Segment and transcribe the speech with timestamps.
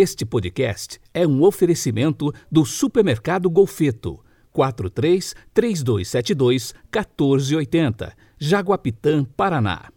[0.00, 4.24] Este podcast é um oferecimento do Supermercado Golfeto.
[4.52, 9.90] 43 3272 1480, Jaguapitã, Paraná.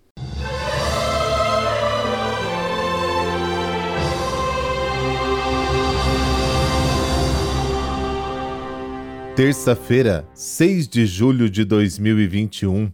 [9.36, 12.86] Terça-feira, 6 de julho de 2021.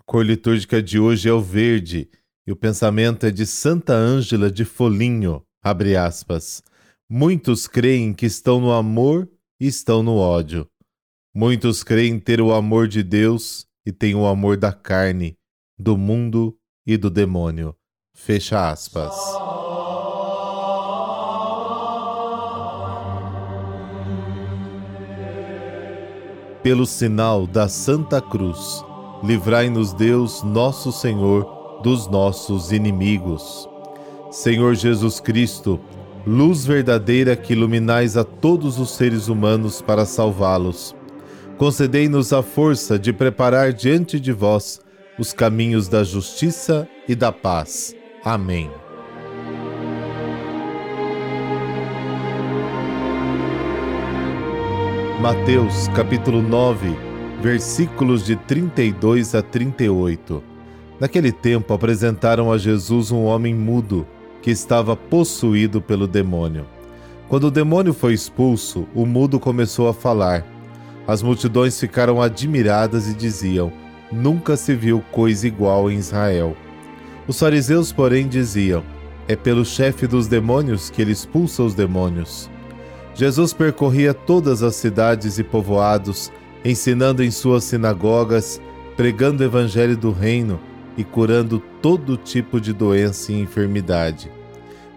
[0.00, 2.10] A cor litúrgica de hoje é o verde
[2.44, 5.44] e o pensamento é de Santa Ângela de Folinho.
[5.62, 6.62] Abre aspas.
[7.08, 9.28] Muitos creem que estão no amor
[9.60, 10.66] e estão no ódio.
[11.34, 15.36] Muitos creem ter o amor de Deus e têm o amor da carne,
[15.78, 17.76] do mundo e do demônio.
[18.14, 19.14] Fecha aspas.
[26.62, 28.84] Pelo sinal da Santa Cruz,
[29.22, 33.69] livrai-nos Deus, nosso Senhor, dos nossos inimigos.
[34.30, 35.80] Senhor Jesus Cristo,
[36.24, 40.94] luz verdadeira que iluminais a todos os seres humanos para salvá-los,
[41.58, 44.80] concedei-nos a força de preparar diante de vós
[45.18, 47.92] os caminhos da justiça e da paz.
[48.24, 48.70] Amém.
[55.20, 56.96] Mateus capítulo 9,
[57.42, 60.40] versículos de 32 a 38.
[61.00, 64.06] Naquele tempo apresentaram a Jesus um homem mudo
[64.42, 66.66] que estava possuído pelo demônio.
[67.28, 70.44] Quando o demônio foi expulso, o mudo começou a falar.
[71.06, 73.72] As multidões ficaram admiradas e diziam:
[74.10, 76.56] Nunca se viu coisa igual em Israel.
[77.28, 78.82] Os fariseus, porém, diziam:
[79.28, 82.50] É pelo chefe dos demônios que ele expulsa os demônios.
[83.14, 86.32] Jesus percorria todas as cidades e povoados,
[86.64, 88.60] ensinando em suas sinagogas,
[88.96, 90.58] pregando o evangelho do reino
[91.00, 94.30] e curando todo tipo de doença e enfermidade.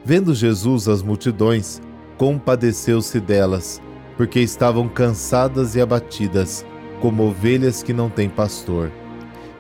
[0.03, 1.81] Vendo Jesus as multidões,
[2.17, 3.81] compadeceu-se delas,
[4.17, 6.65] porque estavam cansadas e abatidas,
[6.99, 8.91] como ovelhas que não têm pastor.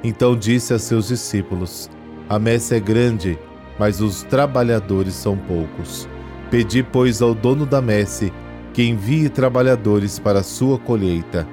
[0.03, 1.89] Então disse a seus discípulos:
[2.27, 3.39] A messe é grande,
[3.79, 6.09] mas os trabalhadores são poucos.
[6.51, 8.33] Pedi, pois, ao dono da messe
[8.73, 11.47] que envie trabalhadores para a sua colheita.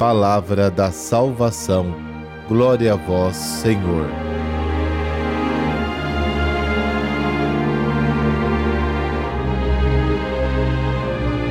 [0.00, 1.94] Palavra da salvação.
[2.48, 4.31] Glória a vós, Senhor.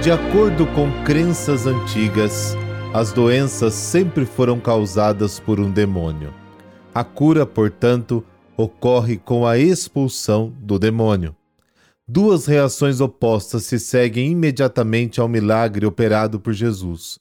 [0.02, 2.56] De acordo com crenças antigas,
[2.92, 6.34] as doenças sempre foram causadas por um demônio.
[6.92, 8.26] A cura, portanto,
[8.58, 11.36] ocorre com a expulsão do demônio.
[12.08, 17.20] Duas reações opostas se seguem imediatamente ao milagre operado por Jesus.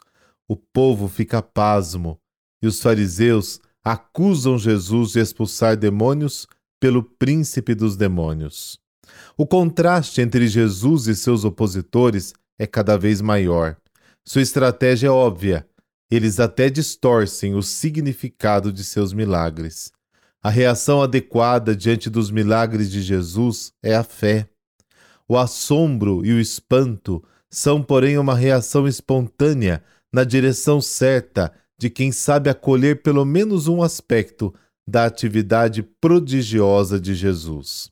[0.48, 2.18] O povo fica pasmo
[2.62, 6.46] e os fariseus acusam Jesus de expulsar demônios
[6.80, 8.80] pelo príncipe dos demônios.
[9.36, 13.74] O contraste entre Jesus e seus opositores é cada vez maior.
[14.22, 15.66] Sua estratégia é óbvia.
[16.10, 19.90] Eles até distorcem o significado de seus milagres.
[20.42, 24.46] A reação adequada diante dos milagres de Jesus é a fé.
[25.26, 29.82] O assombro e o espanto são, porém, uma reação espontânea
[30.12, 34.54] na direção certa de quem sabe acolher pelo menos um aspecto
[34.86, 37.90] da atividade prodigiosa de Jesus.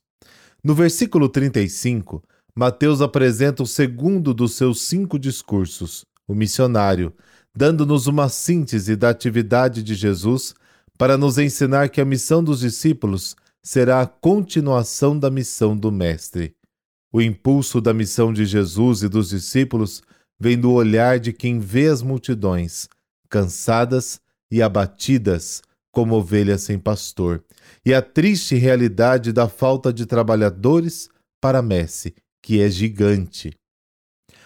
[0.63, 2.21] No versículo 35,
[2.55, 7.13] Mateus apresenta o segundo dos seus cinco discursos, o missionário,
[7.55, 10.53] dando-nos uma síntese da atividade de Jesus
[10.97, 16.53] para nos ensinar que a missão dos discípulos será a continuação da missão do Mestre.
[17.11, 20.01] O impulso da missão de Jesus e dos discípulos
[20.39, 22.87] vem do olhar de quem vê as multidões,
[23.29, 24.19] cansadas
[24.51, 25.61] e abatidas
[25.91, 27.43] como ovelhas sem pastor,
[27.85, 31.09] e a triste realidade da falta de trabalhadores
[31.41, 33.53] para a messe que é gigante.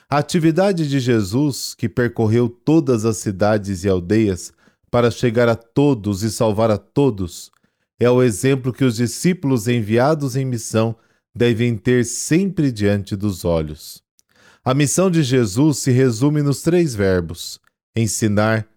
[0.09, 4.54] A atividade de Jesus, que percorreu todas as cidades e aldeias
[4.92, 7.52] para chegar a todos e salvar a todos,
[8.00, 10.96] é o exemplo que os discípulos enviados em missão
[11.36, 14.04] devem ter sempre diante dos olhos.
[14.63, 17.60] A missão de Jesus se resume nos três verbos:
[17.96, 18.68] ensinar,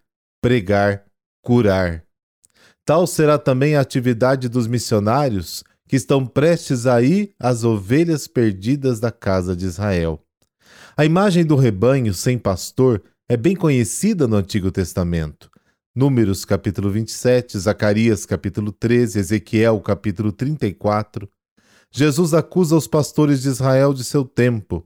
[0.41, 1.05] pregar,
[1.43, 2.03] curar.
[2.83, 9.11] Tal será também a atividade dos missionários que estão prestes a ir ovelhas perdidas da
[9.11, 10.21] casa de Israel.
[10.95, 15.49] A imagem do rebanho sem pastor é bem conhecida no Antigo Testamento.
[15.95, 21.27] Números capítulo 27, Zacarias capítulo 13, Ezequiel capítulo 34.
[21.91, 24.85] Jesus acusa os pastores de Israel de seu tempo.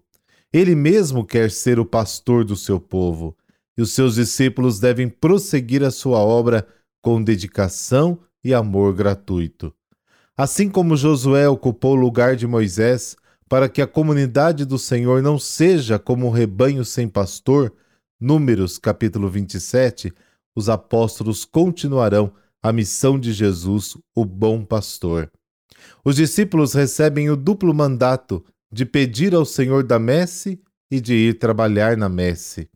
[0.54, 3.36] Ele mesmo quer ser o pastor do seu povo,
[3.78, 6.68] e os seus discípulos devem prosseguir a sua obra
[7.02, 9.74] com dedicação e amor gratuito.
[10.42, 13.16] Assim como Josué ocupou o lugar de Moisés,
[13.48, 17.72] para que a comunidade do Senhor não seja como um rebanho sem pastor,
[18.20, 20.12] Números capítulo 27,
[20.56, 25.32] os apóstolos continuarão a missão de Jesus, o bom pastor.
[26.04, 30.60] Os discípulos recebem o duplo mandato de pedir ao Senhor da messe
[30.90, 32.68] e de ir trabalhar na messe.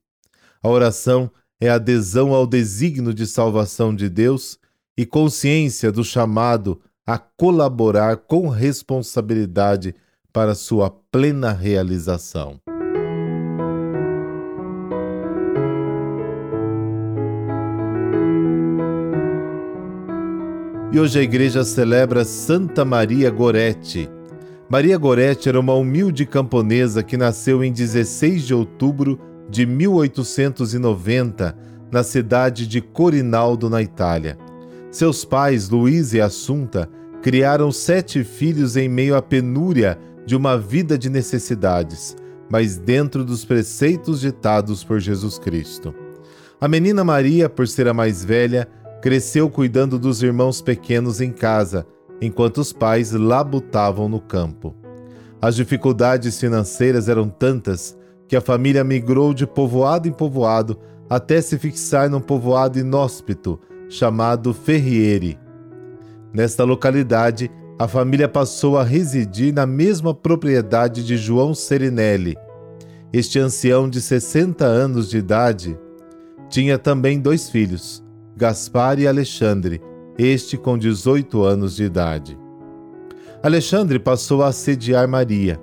[0.62, 4.60] A oração é adesão ao desígnio de salvação de Deus
[4.96, 9.94] e consciência do chamado a colaborar com responsabilidade
[10.34, 12.60] para sua plena realização.
[20.92, 24.10] E hoje a igreja celebra Santa Maria Goretti.
[24.68, 29.20] Maria Goretti era uma humilde camponesa que nasceu em 16 de outubro
[29.50, 31.56] de 1890
[31.92, 34.38] na cidade de Corinaldo, na Itália.
[34.96, 36.90] Seus pais, Luiz e Assunta,
[37.22, 42.16] criaram sete filhos em meio à penúria de uma vida de necessidades,
[42.50, 45.94] mas dentro dos preceitos ditados por Jesus Cristo.
[46.62, 48.70] A menina Maria, por ser a mais velha,
[49.02, 51.86] cresceu cuidando dos irmãos pequenos em casa,
[52.22, 54.74] enquanto os pais labutavam no campo.
[55.42, 57.98] As dificuldades financeiras eram tantas
[58.30, 63.60] que a família migrou de povoado em povoado até se fixar num povoado inóspito
[63.90, 65.38] chamado Ferriere.
[66.34, 72.36] Nesta localidade, a família passou a residir na mesma propriedade de João Serinelli.
[73.12, 75.78] Este ancião de 60 anos de idade
[76.50, 78.04] tinha também dois filhos,
[78.36, 79.82] Gaspar e Alexandre,
[80.18, 82.38] este com 18 anos de idade.
[83.44, 85.60] Alexandre passou a assediar Maria.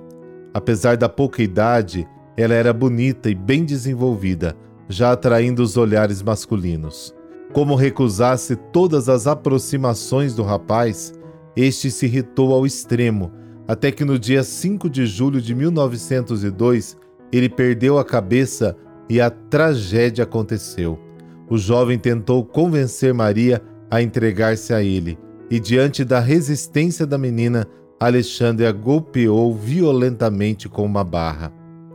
[0.53, 4.55] Apesar da pouca idade, ela era bonita e bem desenvolvida,
[4.87, 7.13] já atraindo os olhares masculinos.
[7.53, 11.13] Como recusasse todas as aproximações do rapaz,
[11.55, 13.31] este se irritou ao extremo,
[13.67, 16.97] até que no dia 5 de julho de 1902
[17.31, 18.75] ele perdeu a cabeça
[19.07, 20.99] e a tragédia aconteceu.
[21.47, 25.19] O jovem tentou convencer Maria a entregar-se a ele,
[25.51, 27.67] e diante da resistência da menina,
[27.99, 31.53] Alexandre a golpeou violentamente com uma barra.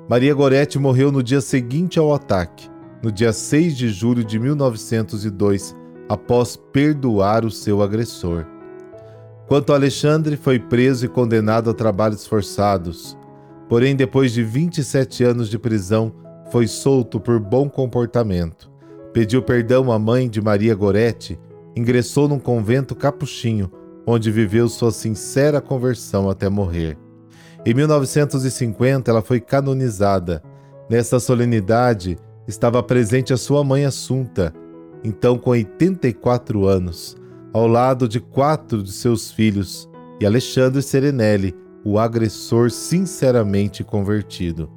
[0.08, 2.70] Maria Goretti morreu no dia seguinte ao ataque,
[3.02, 5.76] no dia 6 de julho de 1902,
[6.08, 8.44] após perdoar o seu agressor.
[9.46, 13.16] Quanto a Alexandre, foi preso e condenado a trabalhos forçados.
[13.68, 16.12] Porém, depois de 27 anos de prisão,
[16.50, 18.70] foi solto por bom comportamento.
[19.12, 21.38] Pediu perdão à mãe de Maria Goretti,
[21.76, 23.70] ingressou num convento capuchinho,
[24.06, 26.98] onde viveu sua sincera conversão até morrer.
[27.64, 30.42] Em 1950, ela foi canonizada.
[30.88, 32.16] Nesta solenidade
[32.48, 34.52] estava presente a sua mãe Assunta,
[35.04, 37.16] então com 84 anos,
[37.52, 39.88] ao lado de quatro de seus filhos,
[40.20, 41.54] e Alexandre Serenelli,
[41.84, 44.68] o agressor sinceramente convertido.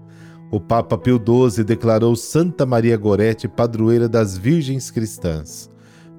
[0.51, 5.69] O Papa Pio XII declarou Santa Maria Gorete padroeira das virgens cristãs.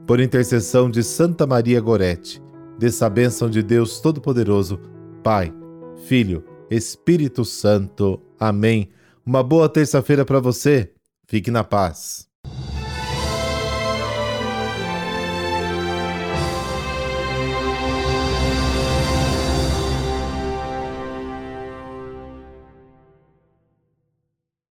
[0.06, 2.43] Por intercessão de Santa Maria Gorete,
[2.78, 4.81] dessa bênção de Deus Todo-Poderoso,
[5.22, 5.55] Pai,
[6.06, 6.43] Filho
[6.76, 8.20] Espírito Santo.
[8.40, 8.88] Amém.
[9.25, 10.90] Uma boa terça-feira para você.
[11.26, 12.31] Fique na paz.